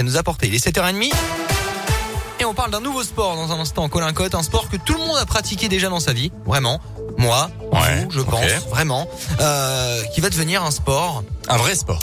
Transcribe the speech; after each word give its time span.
à 0.00 0.02
nous 0.02 0.16
apporter. 0.16 0.48
Il 0.48 0.54
est 0.54 0.66
7h30. 0.66 1.12
Et 2.40 2.44
on 2.46 2.54
parle 2.54 2.70
d'un 2.70 2.80
nouveau 2.80 3.02
sport 3.02 3.36
dans 3.36 3.52
un 3.52 3.60
instant, 3.60 3.88
Colin 3.90 4.12
Cotte, 4.14 4.34
un 4.34 4.42
sport 4.42 4.70
que 4.70 4.78
tout 4.78 4.94
le 4.94 5.00
monde 5.00 5.18
a 5.18 5.26
pratiqué 5.26 5.68
déjà 5.68 5.90
dans 5.90 6.00
sa 6.00 6.14
vie, 6.14 6.32
vraiment. 6.46 6.80
Moi, 7.18 7.50
vous, 7.70 8.10
je 8.10 8.20
pense, 8.20 8.66
vraiment, 8.70 9.06
euh, 9.40 10.02
qui 10.14 10.22
va 10.22 10.30
devenir 10.30 10.64
un 10.64 10.70
sport. 10.70 11.22
Un 11.48 11.58
vrai 11.58 11.74
sport. 11.74 12.00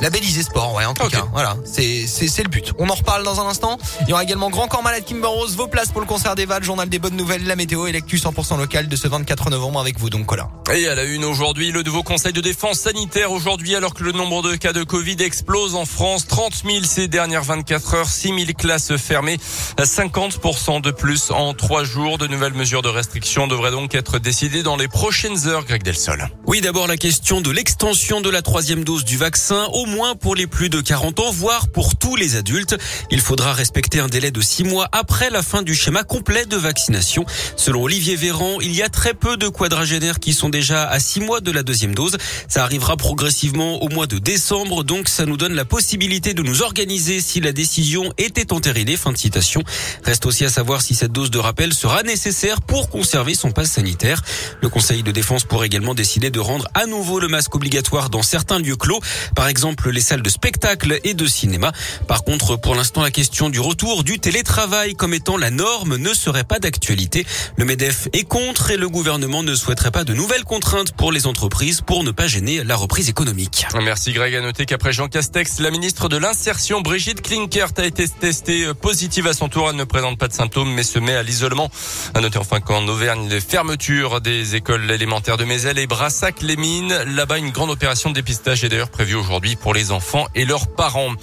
Labellisé 0.00 0.42
sport, 0.42 0.74
ouais, 0.74 0.84
en 0.84 0.94
tout 0.94 1.08
cas. 1.08 1.24
Voilà, 1.32 1.56
c'est 1.64 2.06
c'est 2.06 2.42
le 2.42 2.48
but. 2.48 2.72
On 2.78 2.88
en 2.88 2.94
reparle 2.94 3.22
dans 3.24 3.40
un 3.40 3.46
instant. 3.46 3.78
Il 4.02 4.10
y 4.10 4.12
aura 4.12 4.22
également 4.22 4.50
Grand 4.50 4.66
Corps 4.68 4.82
Malade 4.82 5.04
Kimber 5.04 5.28
Rose, 5.28 5.56
vos 5.56 5.66
places 5.66 5.92
pour 5.92 6.00
le 6.00 6.06
concert 6.06 6.34
des 6.34 6.46
Vals, 6.46 6.64
journal 6.64 6.88
des 6.88 6.98
bonnes 6.98 7.16
nouvelles, 7.16 7.46
la 7.46 7.56
météo 7.56 7.86
et 7.86 7.92
l'actu 7.92 8.16
100% 8.16 8.58
local 8.58 8.88
de 8.88 8.96
ce 8.96 9.08
24 9.08 9.50
novembre 9.50 9.80
avec 9.80 9.98
vous 9.98 10.10
donc 10.10 10.26
Colin. 10.26 10.48
Et 10.74 10.88
à 10.88 10.94
la 10.94 11.04
une 11.04 11.24
aujourd'hui, 11.24 11.70
le 11.72 11.82
nouveau 11.82 12.02
conseil 12.02 12.32
de 12.32 12.40
défense 12.40 12.80
sanitaire 12.80 13.30
aujourd'hui 13.30 13.76
alors 13.76 13.94
que 13.94 14.02
le 14.02 14.12
nombre 14.12 14.42
de 14.42 14.56
cas 14.56 14.72
de 14.72 14.82
Covid 14.82 15.16
explose 15.20 15.74
en 15.74 15.84
France, 15.84 16.26
30 16.26 16.62
000 16.64 16.84
ces 16.84 17.08
dernières 17.08 17.44
24 17.44 17.94
heures, 17.94 18.08
6 18.08 18.28
000 18.28 18.38
classes 18.58 18.96
fermées, 18.96 19.38
50% 19.78 20.80
de 20.80 20.90
plus 20.90 21.30
en 21.30 21.54
trois 21.54 21.84
jours. 21.84 22.18
De 22.18 22.26
nouvelles 22.26 22.54
mesures 22.54 22.82
de 22.82 22.88
restriction 22.88 23.46
devraient 23.46 23.70
donc 23.70 23.94
être 23.94 24.18
décidées 24.18 24.62
dans 24.62 24.76
les 24.76 24.88
prochaines 24.88 25.46
heures, 25.46 25.64
Greg 25.64 25.82
Delsol. 25.82 26.28
Oui, 26.46 26.60
d'abord 26.60 26.86
la 26.86 26.96
question 26.96 27.40
de 27.40 27.50
l'extension 27.50 28.20
de 28.20 28.30
la 28.30 28.42
troisième 28.42 28.84
dose 28.84 29.04
du 29.04 29.16
vaccin 29.16 29.66
au 29.72 29.83
moins 29.86 30.14
pour 30.14 30.34
les 30.34 30.46
plus 30.46 30.68
de 30.68 30.80
40 30.80 31.20
ans, 31.20 31.30
voire 31.30 31.68
pour 31.68 31.96
tous 31.96 32.16
les 32.16 32.36
adultes. 32.36 32.76
Il 33.10 33.20
faudra 33.20 33.52
respecter 33.52 34.00
un 34.00 34.08
délai 34.08 34.30
de 34.30 34.40
six 34.40 34.64
mois 34.64 34.88
après 34.92 35.30
la 35.30 35.42
fin 35.42 35.62
du 35.62 35.74
schéma 35.74 36.02
complet 36.02 36.46
de 36.46 36.56
vaccination. 36.56 37.24
Selon 37.56 37.82
Olivier 37.82 38.16
Véran, 38.16 38.60
il 38.60 38.74
y 38.74 38.82
a 38.82 38.88
très 38.88 39.14
peu 39.14 39.36
de 39.36 39.48
quadragénaires 39.48 40.20
qui 40.20 40.32
sont 40.32 40.48
déjà 40.48 40.88
à 40.88 41.00
six 41.00 41.20
mois 41.20 41.40
de 41.40 41.50
la 41.50 41.62
deuxième 41.62 41.94
dose. 41.94 42.16
Ça 42.48 42.62
arrivera 42.62 42.96
progressivement 42.96 43.82
au 43.82 43.88
mois 43.88 44.06
de 44.06 44.18
décembre, 44.18 44.84
donc 44.84 45.08
ça 45.08 45.26
nous 45.26 45.36
donne 45.36 45.54
la 45.54 45.64
possibilité 45.64 46.34
de 46.34 46.42
nous 46.42 46.62
organiser 46.62 47.20
si 47.20 47.40
la 47.40 47.52
décision 47.52 48.12
était 48.18 48.52
entérinée. 48.52 48.96
Fin 48.96 49.12
de 49.12 49.18
citation. 49.18 49.62
Reste 50.04 50.26
aussi 50.26 50.44
à 50.44 50.50
savoir 50.50 50.82
si 50.82 50.94
cette 50.94 51.12
dose 51.12 51.30
de 51.30 51.38
rappel 51.38 51.72
sera 51.72 52.02
nécessaire 52.02 52.60
pour 52.60 52.90
conserver 52.90 53.34
son 53.34 53.50
passe 53.50 53.72
sanitaire. 53.72 54.22
Le 54.60 54.68
Conseil 54.68 55.02
de 55.02 55.10
défense 55.10 55.44
pourrait 55.44 55.66
également 55.66 55.94
décider 55.94 56.30
de 56.30 56.40
rendre 56.40 56.68
à 56.74 56.86
nouveau 56.86 57.20
le 57.20 57.28
masque 57.28 57.54
obligatoire 57.54 58.10
dans 58.10 58.22
certains 58.22 58.58
lieux 58.58 58.76
clos, 58.76 59.00
par 59.34 59.48
exemple 59.48 59.73
les 59.86 60.00
salles 60.00 60.22
de 60.22 60.30
spectacle 60.30 60.98
et 61.04 61.14
de 61.14 61.26
cinéma. 61.26 61.72
Par 62.08 62.24
contre, 62.24 62.56
pour 62.56 62.74
l'instant, 62.74 63.02
la 63.02 63.10
question 63.10 63.50
du 63.50 63.60
retour 63.60 64.04
du 64.04 64.18
télétravail 64.18 64.94
comme 64.94 65.14
étant 65.14 65.36
la 65.36 65.50
norme 65.50 65.96
ne 65.96 66.14
serait 66.14 66.44
pas 66.44 66.58
d'actualité. 66.58 67.26
Le 67.56 67.64
MEDEF 67.64 68.08
est 68.12 68.24
contre 68.24 68.70
et 68.70 68.76
le 68.76 68.88
gouvernement 68.88 69.42
ne 69.42 69.54
souhaiterait 69.54 69.90
pas 69.90 70.04
de 70.04 70.14
nouvelles 70.14 70.44
contraintes 70.44 70.92
pour 70.92 71.12
les 71.12 71.26
entreprises 71.26 71.80
pour 71.80 72.04
ne 72.04 72.10
pas 72.10 72.26
gêner 72.26 72.64
la 72.64 72.76
reprise 72.76 73.08
économique. 73.08 73.66
Merci 73.82 74.12
Greg. 74.12 74.34
À 74.34 74.40
noter 74.40 74.66
qu'après 74.66 74.92
Jean 74.92 75.08
Castex, 75.08 75.60
la 75.60 75.70
ministre 75.70 76.08
de 76.08 76.16
l'Insertion, 76.16 76.80
Brigitte 76.80 77.22
Klinkert, 77.22 77.72
a 77.76 77.84
été 77.84 78.08
testée 78.08 78.72
positive 78.80 79.26
à 79.26 79.34
son 79.34 79.48
tour. 79.48 79.68
Elle 79.70 79.76
ne 79.76 79.84
présente 79.84 80.18
pas 80.18 80.28
de 80.28 80.32
symptômes 80.32 80.72
mais 80.72 80.82
se 80.82 80.98
met 80.98 81.14
à 81.14 81.22
l'isolement. 81.22 81.70
À 82.14 82.20
noter 82.20 82.38
enfin 82.38 82.60
qu'en 82.60 82.86
Auvergne, 82.88 83.28
les 83.28 83.40
fermetures 83.40 84.20
des 84.20 84.56
écoles 84.56 84.90
élémentaires 84.90 85.36
de 85.36 85.44
Mézel 85.44 85.78
et 85.78 85.86
Brassac-les-Mines. 85.86 86.94
Là-bas, 87.14 87.38
une 87.38 87.50
grande 87.50 87.70
opération 87.70 88.10
de 88.10 88.14
dépistage 88.14 88.64
est 88.64 88.68
d'ailleurs 88.68 88.90
prévue 88.90 89.14
aujourd'hui 89.14 89.56
pour 89.64 89.72
les 89.72 89.92
enfants 89.92 90.26
et 90.34 90.44
leurs 90.44 90.66
parents. 90.66 91.14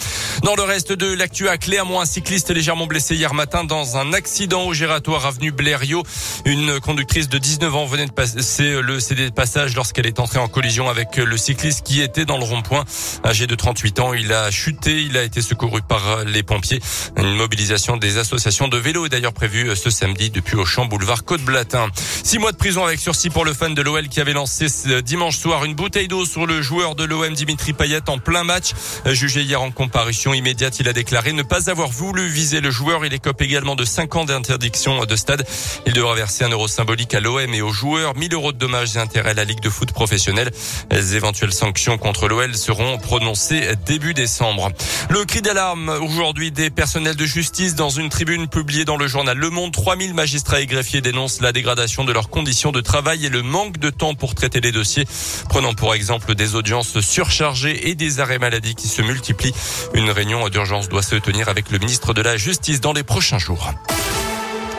Dans 0.43 0.55
le 0.55 0.63
reste 0.63 0.91
de 0.91 1.13
l'actu 1.13 1.49
à 1.49 1.57
Clermont, 1.59 2.01
un 2.01 2.05
cycliste 2.05 2.49
légèrement 2.49 2.87
blessé 2.87 3.15
hier 3.15 3.35
matin 3.35 3.63
dans 3.63 3.97
un 3.97 4.11
accident 4.11 4.63
au 4.63 4.73
gératoire 4.73 5.27
avenue 5.27 5.51
Blériot. 5.51 6.01
Une 6.45 6.79
conductrice 6.79 7.29
de 7.29 7.37
19 7.37 7.75
ans 7.75 7.85
venait 7.85 8.07
de 8.07 8.11
passer 8.11 8.81
le 8.81 8.99
CD 8.99 9.29
de 9.29 9.33
passage 9.35 9.75
lorsqu'elle 9.75 10.07
est 10.07 10.19
entrée 10.19 10.39
en 10.39 10.47
collision 10.47 10.89
avec 10.89 11.17
le 11.17 11.37
cycliste 11.37 11.85
qui 11.85 12.01
était 12.01 12.25
dans 12.25 12.39
le 12.39 12.43
rond-point. 12.43 12.85
Âgé 13.23 13.45
de 13.45 13.53
38 13.53 13.99
ans, 13.99 14.13
il 14.13 14.33
a 14.33 14.49
chuté, 14.49 15.03
il 15.03 15.15
a 15.15 15.21
été 15.21 15.43
secouru 15.43 15.83
par 15.83 16.25
les 16.25 16.41
pompiers. 16.41 16.79
Une 17.17 17.35
mobilisation 17.35 17.97
des 17.97 18.17
associations 18.17 18.67
de 18.67 18.77
vélo 18.77 19.05
est 19.05 19.09
d'ailleurs 19.09 19.33
prévue 19.33 19.75
ce 19.75 19.91
samedi 19.91 20.31
depuis 20.31 20.55
au 20.55 20.65
champ 20.65 20.85
boulevard 20.85 21.23
Côte-Blatin. 21.23 21.87
Six 22.23 22.39
mois 22.39 22.51
de 22.51 22.57
prison 22.57 22.83
avec 22.83 22.99
sursis 22.99 23.29
pour 23.29 23.45
le 23.45 23.53
fan 23.53 23.75
de 23.75 23.81
l'OL 23.83 24.07
qui 24.07 24.19
avait 24.19 24.33
lancé 24.33 24.69
ce 24.69 25.01
dimanche 25.01 25.37
soir 25.37 25.65
une 25.65 25.75
bouteille 25.75 26.07
d'eau 26.07 26.25
sur 26.25 26.47
le 26.47 26.63
joueur 26.63 26.95
de 26.95 27.03
l'OM 27.03 27.31
Dimitri 27.31 27.73
Payet 27.73 28.09
en 28.09 28.17
plein 28.17 28.43
match. 28.43 28.71
Jugé 29.05 29.43
hier 29.43 29.61
en 29.61 29.69
comparution 29.69 30.30
immédiate, 30.33 30.79
il 30.79 30.87
a 30.87 30.93
déclaré 30.93 31.33
ne 31.33 31.43
pas 31.43 31.69
avoir 31.69 31.89
voulu 31.89 32.27
viser 32.27 32.61
le 32.61 32.71
joueur. 32.71 33.05
Il 33.05 33.13
écope 33.13 33.41
également 33.41 33.75
de 33.75 33.85
5 33.85 34.15
ans 34.15 34.25
d'interdiction 34.25 35.05
de 35.05 35.15
stade. 35.15 35.45
Il 35.85 35.93
devra 35.93 36.15
verser 36.15 36.43
un 36.43 36.49
euro 36.49 36.67
symbolique 36.67 37.13
à 37.13 37.19
l'OM 37.19 37.53
et 37.53 37.61
aux 37.61 37.71
joueurs, 37.71 38.15
1000 38.15 38.33
euros 38.33 38.51
de 38.51 38.57
dommages 38.57 38.95
et 38.95 38.99
intérêts 38.99 39.31
à 39.31 39.33
la 39.33 39.43
Ligue 39.43 39.61
de 39.61 39.69
foot 39.69 39.91
professionnelle. 39.91 40.51
Les 40.91 41.15
éventuelles 41.15 41.53
sanctions 41.53 41.97
contre 41.97 42.27
l'OL 42.27 42.55
seront 42.55 42.97
prononcées 42.97 43.75
début 43.85 44.13
décembre. 44.13 44.71
Le 45.09 45.25
cri 45.25 45.41
d'alarme 45.41 45.89
aujourd'hui 46.01 46.51
des 46.51 46.69
personnels 46.69 47.15
de 47.15 47.25
justice 47.25 47.75
dans 47.75 47.89
une 47.89 48.09
tribune 48.09 48.47
publiée 48.47 48.85
dans 48.85 48.97
le 48.97 49.07
journal 49.07 49.37
Le 49.37 49.49
Monde. 49.49 49.71
3000 49.71 50.13
magistrats 50.13 50.61
et 50.61 50.65
greffiers 50.65 51.01
dénoncent 51.01 51.41
la 51.41 51.51
dégradation 51.51 52.03
de 52.03 52.11
leurs 52.11 52.29
conditions 52.29 52.71
de 52.71 52.81
travail 52.81 53.25
et 53.25 53.29
le 53.29 53.41
manque 53.41 53.77
de 53.77 53.89
temps 53.89 54.15
pour 54.15 54.35
traiter 54.35 54.61
les 54.61 54.71
dossiers. 54.71 55.05
Prenant 55.49 55.73
pour 55.73 55.93
exemple 55.93 56.35
des 56.35 56.55
audiences 56.55 56.99
surchargées 56.99 57.89
et 57.89 57.95
des 57.95 58.19
arrêts 58.19 58.39
maladie 58.39 58.75
qui 58.75 58.87
se 58.87 59.01
multiplient. 59.01 59.53
Une 59.93 60.09
réunion 60.21 60.47
d'urgence 60.49 60.87
doit 60.87 61.01
se 61.01 61.15
tenir 61.15 61.49
avec 61.49 61.71
le 61.71 61.79
ministre 61.79 62.13
de 62.13 62.21
la 62.21 62.37
Justice 62.37 62.79
dans 62.79 62.93
les 62.93 63.01
prochains 63.01 63.39
jours. 63.39 63.73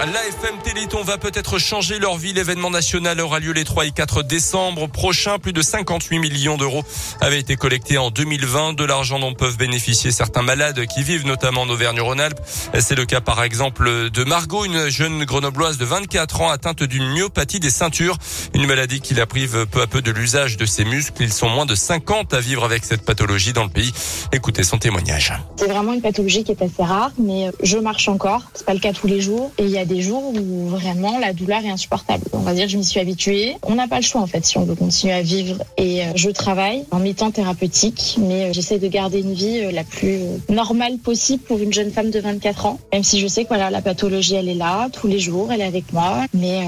L'AFM 0.00 0.58
Téléthon 0.64 1.04
va 1.04 1.16
peut-être 1.16 1.58
changer 1.58 2.00
leur 2.00 2.16
vie. 2.16 2.32
L'événement 2.32 2.70
national 2.70 3.20
aura 3.20 3.38
lieu 3.38 3.53
les 3.53 3.64
3 3.64 3.86
et 3.86 3.91
4 3.92 4.25
décembre 4.25 4.88
prochains. 4.88 5.38
Plus 5.38 5.53
de 5.53 5.62
58 5.62 6.19
millions 6.19 6.56
d'euros 6.56 6.82
avaient 7.20 7.38
été 7.38 7.54
collectés 7.54 7.98
en 7.98 8.10
2020. 8.10 8.72
De 8.72 8.84
l'argent 8.84 9.20
dont 9.20 9.32
peuvent 9.32 9.56
bénéficier 9.56 10.10
certains 10.10 10.42
malades 10.42 10.86
qui 10.86 11.04
vivent 11.04 11.25
notamment 11.25 11.62
en 11.62 11.69
Auvergne-Rhône-Alpes. 11.69 12.41
C'est 12.81 12.97
le 12.97 13.04
cas 13.04 13.20
par 13.20 13.44
exemple 13.44 14.10
de 14.10 14.25
Margot, 14.25 14.64
une 14.64 14.88
jeune 14.88 15.25
grenobloise 15.25 15.78
de 15.78 15.84
24 15.84 16.41
ans 16.41 16.50
atteinte 16.50 16.82
d'une 16.82 17.06
myopathie 17.08 17.60
des 17.60 17.70
ceintures. 17.70 18.19
Une 18.54 18.66
maladie 18.66 19.00
qui 19.00 19.14
la 19.14 19.26
prive 19.26 19.66
peu 19.70 19.82
à 19.82 19.86
peu 19.86 20.02
de 20.02 20.10
l'usage 20.10 20.56
de 20.56 20.66
ses 20.66 20.84
muscles. 20.84 21.22
Ils 21.22 21.32
sont 21.32 21.48
moins 21.48 21.66
de 21.66 21.76
50 21.76 22.34
à 22.34 22.41
vivre 22.41 22.64
avec 22.64 22.84
cette 22.84 23.04
pathologie 23.04 23.52
dans 23.52 23.64
le 23.64 23.70
pays. 23.70 23.92
Écoutez 24.32 24.64
son 24.64 24.78
témoignage. 24.78 25.32
C'est 25.56 25.69
vraiment 25.69 25.92
une 25.92 26.02
pathologie 26.02 26.42
qui 26.42 26.50
est 26.50 26.62
assez 26.62 26.82
rare, 26.82 27.12
mais 27.19 27.50
je 27.62 27.78
marche 27.78 28.08
encore. 28.08 28.42
C'est 28.54 28.66
pas 28.66 28.75
le 28.75 28.81
cas 28.81 28.92
tous 28.92 29.06
les 29.06 29.20
jours. 29.20 29.52
Des 29.84 30.03
jours 30.03 30.22
où 30.34 30.69
vraiment 30.69 31.19
la 31.19 31.32
douleur 31.32 31.65
est 31.65 31.70
insupportable. 31.70 32.25
On 32.32 32.38
va 32.38 32.54
dire 32.54 32.69
je 32.69 32.76
m'y 32.76 32.84
suis 32.84 33.00
habituée. 33.00 33.56
On 33.62 33.75
n'a 33.75 33.88
pas 33.88 33.97
le 33.97 34.03
choix 34.03 34.20
en 34.20 34.26
fait 34.26 34.44
si 34.44 34.59
on 34.59 34.65
veut 34.65 34.75
continuer 34.75 35.12
à 35.12 35.22
vivre. 35.22 35.62
Et 35.76 36.03
euh, 36.03 36.12
je 36.15 36.31
travaille 36.31 36.84
en 36.91 36.98
mi-temps 36.98 37.31
thérapeutique, 37.31 38.16
mais 38.19 38.44
euh, 38.44 38.53
j'essaie 38.53 38.78
de 38.78 38.88
garder 38.88 39.20
une 39.20 39.32
vie 39.32 39.60
euh, 39.60 39.72
la 39.72 39.84
plus 39.84 40.19
normale 40.48 40.98
possible 40.98 41.43
pour 41.43 41.59
une 41.59 41.72
jeune 41.72 41.91
femme 41.91 42.10
de 42.10 42.20
24 42.20 42.66
ans. 42.66 42.78
Même 42.93 43.04
si 43.04 43.20
je 43.20 43.26
sais 43.26 43.44
que 43.44 43.48
voilà, 43.48 43.70
la 43.70 43.82
pathologie 43.82 44.34
elle 44.34 44.48
est 44.48 44.54
là 44.54 44.88
tous 44.93 45.06
les 45.06 45.19
jours, 45.19 45.53
elle 45.53 45.60
est 45.60 45.65
avec 45.65 45.93
moi, 45.93 46.26
mais 46.34 46.60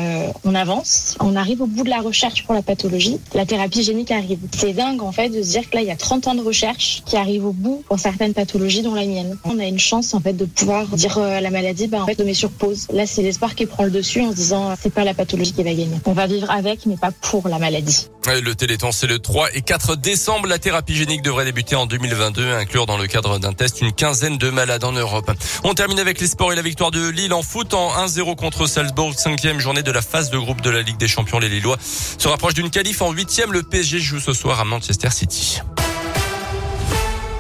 on 0.45 0.55
avance. 0.55 1.17
On 1.21 1.37
arrive 1.37 1.63
au 1.63 1.67
bout 1.67 1.85
de 1.85 1.91
la 1.91 2.01
recherche 2.01 2.45
pour 2.45 2.55
la 2.55 2.63
pathologie. 2.63 3.19
La 3.35 3.47
thérapie 3.47 3.83
génique 3.83 4.11
arrive. 4.11 4.39
C'est 4.57 4.73
dingue 4.73 5.03
en 5.03 5.13
fait 5.13 5.29
de 5.29 5.43
se 5.43 5.51
dire 5.51 5.69
que 5.69 5.77
là 5.77 5.83
il 5.83 5.89
y 5.89 5.91
a 5.91 5.97
30 5.97 6.29
ans 6.29 6.35
de 6.35 6.43
recherche 6.43 7.03
qui 7.05 7.17
arrivent 7.17 7.47
au 7.47 7.53
bout 7.53 7.83
pour 7.89 7.99
certaines 7.99 8.35
pathologies 8.35 8.83
dont 8.83 8.95
la 8.95 9.07
mienne. 9.07 9.37
On 9.45 9.59
a 9.59 9.65
une 9.65 9.79
chance 9.79 10.15
en 10.15 10.21
fait 10.21 10.33
de 10.33 10.45
pouvoir 10.45 10.87
dire 10.89 11.19
à 11.19 11.41
la 11.41 11.51
maladie, 11.51 11.87
bah 11.87 12.03
en 12.03 12.07
fait, 12.07 12.19
de 12.19 12.25
met 12.25 12.35
sur 12.35 12.51
pause. 12.51 12.87
C'est 13.07 13.23
l'espoir 13.23 13.55
qui 13.55 13.67
prend 13.67 13.85
le 13.85 13.91
dessus 13.91 14.21
en 14.21 14.31
se 14.31 14.37
disant 14.37 14.75
c'est 14.81 14.93
pas 14.93 15.05
la 15.05 15.15
pathologie 15.15 15.53
qui 15.53 15.63
va 15.63 15.71
gagner. 15.71 15.99
On 16.05 16.13
va 16.13 16.27
vivre 16.27 16.51
avec, 16.51 16.87
mais 16.87 16.97
pas 16.97 17.11
pour 17.11 17.49
la 17.49 17.59
maladie. 17.59 18.09
le 18.27 18.55
Téléthon, 18.55 18.93
c'est 18.93 19.07
le 19.07 19.19
3 19.19 19.55
et 19.55 19.63
4 19.63 19.97
décembre. 19.97 20.47
La 20.47 20.59
thérapie 20.59 20.95
génique 20.95 21.23
devrait 21.23 21.45
débuter 21.45 21.77
en 21.77 21.87
2022, 21.87 22.53
inclure 22.55 22.87
dans 22.87 22.99
le 22.99 23.07
cadre 23.07 23.39
d'un 23.39 23.53
test 23.53 23.81
une 23.81 23.93
quinzaine 23.93 24.39
de 24.39 24.51
malades 24.51 24.85
en 24.85 24.93
Europe. 24.93 25.31
On 25.65 25.75
termine 25.75 25.99
avec 25.99 26.21
les 26.21 26.27
sports 26.27 26.53
et 26.53 26.57
la 26.57 26.63
victoire 26.63 26.91
de 26.91 27.09
Lille 27.09 27.33
en 27.33 27.43
foot 27.43 27.75
en 27.75 27.91
1-0 28.07 28.37
contre 28.37 28.67
Salzbourg, 28.67 29.15
cinquième 29.17 29.61
journée 29.61 29.83
de 29.83 29.93
la 29.93 30.03
phase 30.03 30.31
de 30.31 30.39
groupe 30.39 30.61
de 30.61 30.71
la 30.71 30.83
Ligue 30.83 30.99
des 30.99 31.09
Champions. 31.09 31.39
Les 31.39 31.49
Lillois 31.49 31.79
se 31.81 32.29
rapprochent 32.29 32.55
d'une 32.55 32.71
qualif 32.71 33.03
en 33.03 33.13
huitième. 33.13 33.53
Le 33.53 33.63
PSG 33.63 33.99
joue 34.01 34.21
ce 34.21 34.33
soir 34.33 34.61
à 34.61 34.65
Manchester 34.65 35.11
City. 35.11 35.61